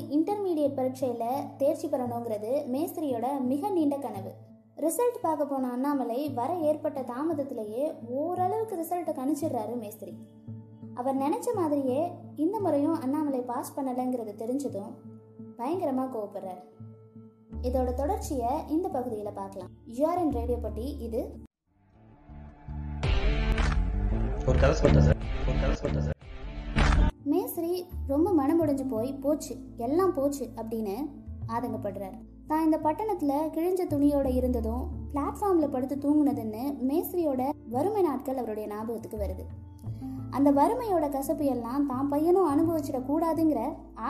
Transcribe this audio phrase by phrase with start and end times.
[0.00, 4.32] Intermediate பரீட்சையில் தேர்ச்சி பெறணுங்கிறது மேஸ்திரியோட மிக நீண்ட கனவு.
[4.76, 10.14] ரிசல்ட் பார்க்க போன அண்ணாமலை வர ஏற்பட்ட தாமதத்திலேயே ஓரளவுக்கு ரிசல்ட்டை கணிச்சிடுறாரு மேஸ்திரி.
[10.94, 12.00] அவர் நினைச்ச மாதிரியே
[12.36, 14.92] இந்த முறையும் அண்ணாமலை பாஸ் பண்ணலைங்கிறது தெரிஞ்சதும்
[15.56, 16.62] பயங்கரமாக கோவப்படுறாரு.
[17.62, 19.70] இதோட தொடர்ச்சியை இந்த பகுதியில் பார்க்கலாம்.
[19.98, 21.22] யூஆர்என் ரேடியோ பட்டி இது?
[24.46, 25.22] ஒரு கதை சொல்லிட்டேன் சார்?
[25.48, 26.15] ஒரு கதை சொல்லிட்டேன் சார்?
[27.30, 27.70] மேஸ்திரி
[28.06, 30.96] ரொம்ப மனமுடைஞ்சு போய் போச்சு எல்லாம் போச்சு அப்படின்னு
[31.48, 32.18] ஆதங்கப்படுறாரு.
[32.46, 39.44] தான் இந்த பட்டணத்தில் கிழிஞ்ச துணியோட இருந்ததும் பிளாட்ஃபார்மில் படுத்து தூங்குனதுன்னு மேஸ்திரியோட வறுமை நாட்கள் அவருடைய ஞாபகத்துக்கு வருது.
[40.30, 43.60] அந்த வறுமையோட கசப்பு எல்லாம் தான் பையனும் அனுபவிச்சிடக்கூடாதுங்கிற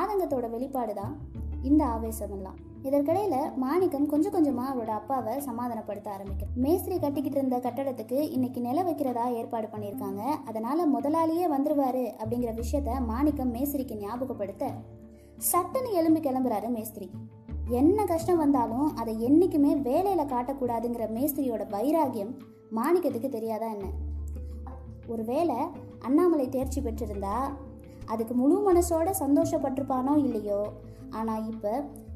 [0.00, 1.14] ஆதங்கத்தோட வெளிப்பாடு தான்
[1.62, 2.58] இந்த ஆவேசமெல்லாம்.
[2.86, 9.24] இதற்கிடையில மாணிக்கம் கொஞ்சம் கொஞ்சமா அவரோட அப்பாவை சமாதானப்படுத்த ஆரம்பிக்கும் மேஸ்திரி கட்டிக்கிட்டு இருந்த கட்டடத்துக்கு இன்னைக்கு நில வைக்கிறதா
[9.32, 10.22] ஏற்பாடு பண்ணியிருக்காங்க.
[10.44, 14.70] அதனால முதலாளியே வந்துருவாரு அப்படிங்கிற விஷயத்த மாணிக்கம் மேஸ்திரிக்கு ஞாபகப்படுத்த
[15.52, 17.10] சட்டுன்னு எலும்பி கிளம்புறாரு மேஸ்திரி.
[17.68, 22.32] என்ன கஷ்டம் வந்தாலும் அதை என்னைக்குமே வேலையில காட்டக்கூடாதுங்கிற மேஸ்திரியோட வைராகியம்
[22.74, 23.86] மாணிக்கத்துக்கு தெரியாதா என்ன?
[25.06, 25.56] ஒருவேளை
[25.98, 27.36] அண்ணாமலை தேர்ச்சி பெற்றிருந்தா
[28.06, 30.60] அதுக்கு முழு மனசோட சந்தோஷப்பட்டிருப்பானோ இல்லையோ?
[31.10, 31.72] ஆனால் இப்போ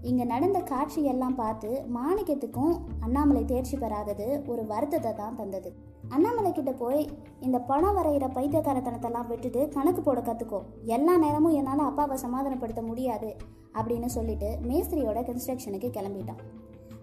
[0.09, 5.71] இங்கே நடந்த காட்சியெல்லாம் பார்த்து மாணிக்கத்துக்கும் அண்ணாமலை தேர்ச்சி பெறாதது ஒரு வருத்தத்தை தான் தந்தது.
[6.09, 7.03] அண்ணாமலை கிட்ட போய்
[7.41, 10.61] இந்த பணம் வரைகிற பைத்தியக்காரத்தனத்தெல்லாம் விட்டுட்டு கணக்கு போட கற்றுக்கோ
[10.97, 13.31] எல்லா நேரமும் என்னால் அப்பாவை சமாதானப்படுத்த முடியாது
[13.79, 16.41] அப்படின்னு சொல்லிட்டு மேஸ்திரியோட கன்ஸ்ட்ரக்ஷனுக்கு கிளம்பிட்டான்.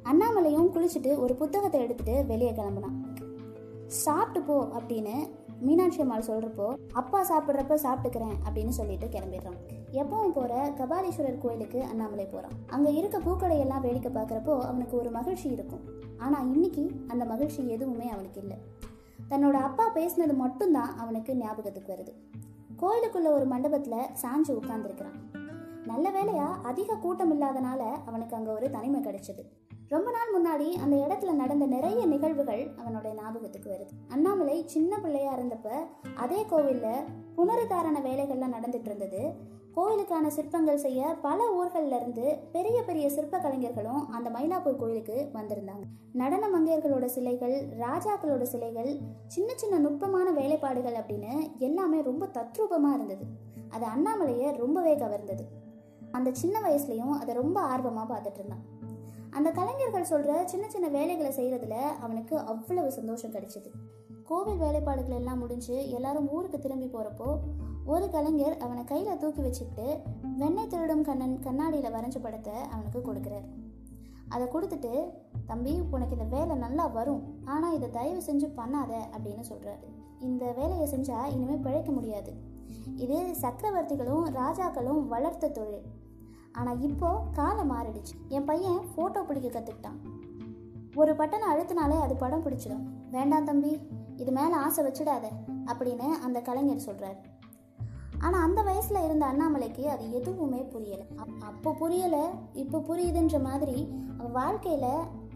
[0.03, 2.97] அண்ணாமலையும் குளிச்சுட்டு ஒரு புத்தகத்தை எடுத்துட்டு வெளியே கிளம்புனான்.
[4.03, 5.15] சாப்பிட்டு போ அப்படின்னு
[5.65, 9.59] மீனாட்சி அம்மாள் சொல்கிறப்போ அப்பா சாப்பிட்றப்ப சாப்பிட்டுக்கிறேன் அப்படின்னு சொல்லிட்டு கிளம்பிடுறான்
[10.01, 15.47] எப்பவும் போகிற கபாலீஸ்வரர் கோயிலுக்கு அண்ணாமலை போகிறான் அங்கே இருக்க பூக்களை எல்லாம் வேடிக்கை பார்க்குறப்போ அவனுக்கு ஒரு மகிழ்ச்சி
[15.49, 15.83] இருக்கும்.
[16.25, 18.57] ஆனால் இன்னைக்கு அந்த மகிழ்ச்சி எதுவுமே அவனுக்கு இல்லை.
[19.31, 22.13] தன்னோட அப்பா பேசினது மட்டும்தான் அவனுக்கு ஞாபகத்துக்கு வருது.
[22.81, 25.17] கோயிலுக்குள்ள ஒரு மண்டபத்தில் சாஞ்சு உட்கார்ந்துருக்கிறான்.
[25.91, 29.43] நல்ல வேலையா அதிக கூட்டம் இல்லாதனால அவனுக்கு அங்கே ஒரு தனிமை கிடைச்சது.
[29.89, 31.16] ரொம்ப நாள் முன்னாடி அந்த இடத்த
[31.47, 34.11] நடந்த நிறைய நிகழ்வுகள் அவனுடைய ஞாபகத்துக்கு வருது.
[34.11, 35.67] அண்ணாமலை சின்ன பிள்ளையா இருந்தப்ப
[36.15, 36.87] அதே கோவில்ல
[37.37, 39.33] புனருத்தாரண வேலைகள்லாம் நடந்துட்டு இருந்தது.
[39.75, 45.83] கோயிலுக்கான சிற்பங்கள் செய்ய பல ஊர்கள்ல இருந்து பெரிய பெரிய சிற்ப கலைஞர்களும் அந்த மயிலாப்பூர் கோயிலுக்கு வந்திருந்தாங்க.
[46.13, 53.25] நடன மங்கையர்களோட சிலைகள் ராஜாக்களோட சிலைகள் சின்ன சின்ன நுட்பமான வேலைப்பாடுகள் அப்படின்னு எல்லாமே ரொம்ப தத்ரூபமா இருந்தது.
[53.69, 55.45] அது அண்ணாமலையை ரொம்பவே கவர்ந்தது.
[56.11, 58.75] அந்த சின்ன வயசுலயும் அதை ரொம்ப ஆர்வமா பார்த்துட்டு இருந்தான்.
[59.37, 61.75] அந்த கலைஞர்கள் சொல்கிற சின்ன சின்ன வேலைகளை செய்கிறதுல
[62.05, 63.69] அவனுக்கு அவ்வளவு சந்தோஷம் கிடைச்சிது.
[64.29, 67.27] கோவில் வேலைப்பாடுகள் எல்லாம் முடிஞ்சு எல்லாரும் ஊருக்கு திரும்பி போகிறப்போ
[67.93, 69.85] ஒரு கலைஞர் அவனை கையில் தூக்கி வச்சுக்கிட்டு
[70.41, 73.47] வெண்ணெய் திருடும் கண்ணன் கண்ணாடியில் வரைஞ்ச படத்தை அவனுக்கு கொடுக்குறாரு.
[74.33, 74.93] அதை கொடுத்துட்டு
[75.51, 77.21] தம்பி உனக்கு இந்த வேலை நல்லா வரும்.
[77.53, 79.85] ஆனால் இதை தயவு செஞ்சு பண்ணாத அப்படின்னு சொல்கிறாரு
[80.29, 82.33] இந்த வேலையை செஞ்சால் இனிமேல் பிழைக்க முடியாது.
[83.05, 85.87] இது சக்கரவர்த்திகளும் ராஜாக்களும் வளர்த்த தொழில்.
[86.59, 88.13] ஆனால் இப்போது காலம் மாறிடுச்சு.
[88.35, 89.99] என் பையன் ஃபோட்டோ பிடிக்க கற்றுக்கிட்டான்
[91.01, 92.85] ஒரு பட்டனை அழுத்தினாலே அது படம் பிடிச்சிடும்.
[93.15, 93.73] வேண்டாம் தம்பி
[94.21, 95.25] இது மேலே ஆசை வச்சிடாத
[95.71, 97.17] அப்படின்னு அந்த கலைஞர் சொல்கிறார்
[98.25, 101.05] ஆனால் அந்த வயசில் இருந்த அண்ணாமலைக்கு அது எதுவுமே புரியலை.
[101.49, 102.23] அப்போ புரியலை
[102.63, 103.77] இப்போ புரியுதுன்ற மாதிரி
[104.17, 104.91] அவன் வாழ்க்கையில்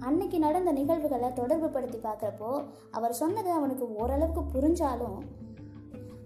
[0.08, 2.52] அன்னைக்கு நடந்த நிகழ்வுகளை தொடர்பு படுத்தி பார்க்குறப்போ
[2.98, 5.20] அவர் சொன்னது அவனுக்கு ஓரளவுக்கு புரிஞ்சாலும்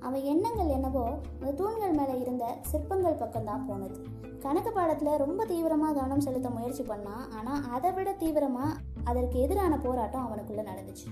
[0.07, 1.03] அவன் எண்ணங்கள் என்னவோ
[1.39, 3.97] அந்த தூண்கள் மேலே இருந்த சிற்பங்கள் பக்கம்தான் போனது.
[4.43, 10.25] கணக்கு பாடத்தில் ரொம்ப தீவிரமாக கவனம் செலுத்த முயற்சி பண்ணான் ஆனால் அதை விட தீவிரமாக அதற்கு எதிரான போராட்டம்
[10.27, 11.07] அவனுக்குள்ளே நடந்துச்சு.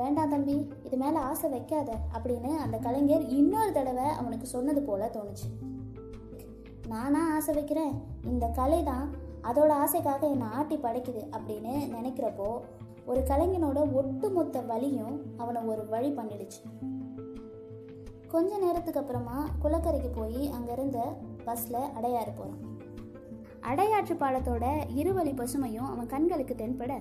[0.00, 0.56] வேண்டாம் தம்பி
[0.86, 5.48] இது மேலே ஆசை வைக்காத அப்படின்னு அந்த கலைஞர் இன்னொரு தடவை அவனுக்கு சொன்னது போல தோணுச்சு.
[6.92, 7.94] நானா ஆசை வைக்கிறேன்?
[8.32, 9.06] இந்த கலை தான்
[9.48, 12.48] அதோட ஆசைக்காக என்னை ஆட்டி படைக்குது அப்படின்னு நினைக்கிறப்போ
[13.06, 16.60] ஒரு கலைஞனோட ஒட்டுமொத்த வழியும் அவனை ஒரு வழி பண்ணிடுச்சு.
[18.30, 20.98] கொஞ்ச நேரத்துக்கு அப்புறமா குளக்கரைக்கு போய் அங்கிருந்த
[21.44, 22.68] பஸ்ஸில் அடையாறு போகிறான்
[23.60, 24.64] அடையாற்று பாலத்தோட
[24.96, 26.92] இருவழி பசுமையும் அவன் கண்களுக்கு தென்பட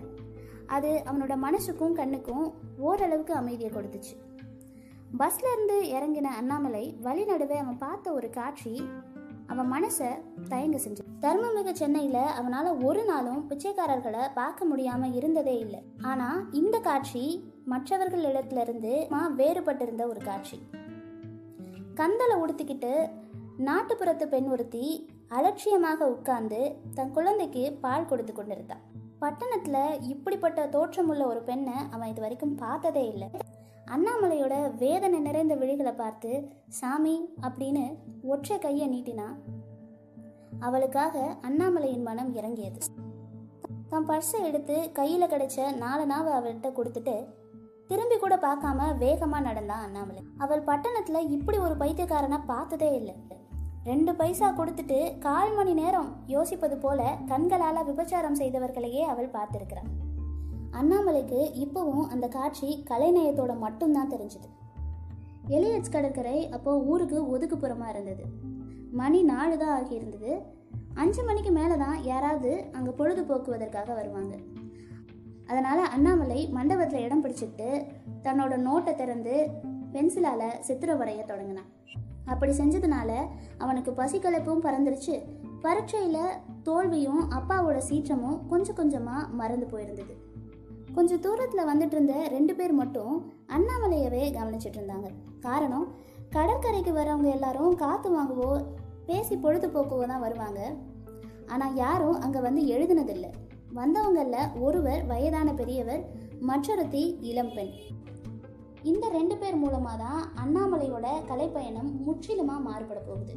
[0.66, 4.16] அது அவனோட மனசுக்கும் கண்ணுக்கும் ஓரளவுக்கு அமைதியை கொடுத்துச்சு.
[5.20, 8.90] பஸ்ல இருந்து இறங்கின அண்ணாமலை வழி நடுவே அவன் பார்த்த ஒரு காட்சி
[9.48, 10.10] அவன் மனசை
[10.50, 11.04] தயங்க செஞ்சு.
[11.22, 15.82] தர்மமிகு சென்னையில அவனால ஒரு நாளும் பிச்சைக்காரர்களை பார்க்க முடியாம இருந்ததே இல்லை.
[16.02, 20.60] ஆனா இந்த காட்சி மற்றவர்கள் இடத்துல இருந்து மா வேறுபட்டிருந்த ஒரு காட்சி.
[22.00, 23.10] கந்தலை உடுத்திக்கிட்டு
[23.66, 28.84] நாட்டுப்புறத்து பெண் ஒருத்தி அலட்சியமாக உட்கார்ந்து தன் குழந்தைக்கு பால் கொடுத்து கொண்டிருந்தான்
[29.20, 33.30] பட்டணத்தில் இப்படிப்பட்ட தோற்றமுள்ள ஒரு பெண்ணை அவன் இது வரைக்கும் பார்த்ததே இல்லை.
[33.92, 36.32] அண்ணாமலையோட வேதனை நிறைந்த விழிகளை பார்த்து
[36.68, 39.28] சாமி அப்படின்னு ஒற்றை கையை நீட்டினா
[40.60, 42.80] அவளுக்காக அண்ணாமலையின் மனம் இறங்கியது.
[43.90, 47.16] தன் பர்ஸை எடுத்து கையில் கிடைச்ச நாலு நாவை அவள்கிட்ட கொடுத்துட்டு
[47.90, 50.22] திரும்பி கூட பார்க்காம வேகமாக நடந்தான் அண்ணாமலை.
[50.38, 53.16] அவள் பட்டணத்தில் இப்படி ஒரு பைத்தியக்காரனை பார்த்ததே இல்லை.
[53.84, 59.90] ரெண்டு பைசா கொடுத்துட்டு கால் மணி நேரம் யோசிப்பது போல கண்களால் விபச்சாரம் செய்தவர்களையே அவள் பார்த்திருக்கிறாள்
[60.80, 64.50] அண்ணாமலைக்கு இப்போவும் அந்த காட்சி கலைநயத்தோட மட்டும்தான் தெரிஞ்சுது.
[65.58, 68.26] எலியட்ஸ் கடற்கரை அப்போ ஊருக்கு ஒதுக்குப்புறமா இருந்தது.
[68.92, 70.32] மணி நாலு தான் ஆகியிருந்தது.
[70.94, 74.36] அஞ்சு மணிக்கு மேலே தான் யாராவது அங்கே பொழுதுபோக்குவதற்காக வருவாங்க.
[75.50, 77.70] அதனால் அண்ணாமலை மண்டபத்தில் இடம் பிடிச்சிட்டு
[78.24, 79.36] தன்னோட நோட்டை திறந்து
[79.94, 81.70] பென்சிலால் சித்திர வரைய தொடங்கினான்.
[82.26, 83.12] அப்படி செஞ்சதுனால
[83.58, 85.16] அவனுக்கு பசிக்கலப்பும் பறந்துருச்சு.
[85.62, 90.14] பரீட்சையில் தோல்வியும் அப்பாவோட சீற்றமும் கொஞ்சம் கொஞ்சமாக மறந்து போயிருந்தது.
[90.94, 93.16] கொஞ்சம் தூரத்தில் வந்துட்டு இருந்த ரெண்டு பேர் மட்டும்
[93.56, 95.10] அண்ணாமலையவே கவனிச்சிட்டு இருந்தாங்க.
[95.48, 95.88] காரணம்
[96.36, 98.50] கடற்கரைக்கு வரவங்க எல்லாரும் காற்று வாங்கவோ
[99.06, 100.62] பேசி பொழுதுபோக்கவோ தான் வருவாங்க.
[101.48, 103.30] ஆனால் யாரும் அங்கே வந்து எழுதினதில்லை.
[103.78, 106.04] வந்தவங்களில் ஒருவர் வயதான பெரியவர்
[106.40, 107.74] மற்றொருத்தி இளம்பெண்
[108.82, 113.34] இந்த ரெண்டு பேர் மூலமாக தான் அண்ணாமலையோட கலைப்பயணம் முற்றிலுமாக மாறுபட போகுது.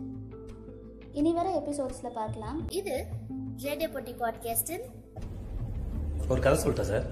[1.13, 2.59] இனி வர எபிசோட்ஸில் பார்க்கலாம்.
[2.81, 2.95] இது
[3.63, 4.85] ரேடியோ பொட்டி பாட்காஸ்டில்
[6.29, 7.07] ஒரு கதை சொல்லிட்டேன் சார்.